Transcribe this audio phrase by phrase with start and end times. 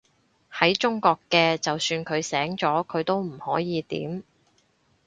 [0.51, 4.23] 喺中國嘅，就算佢醒咗，佢都唔可以點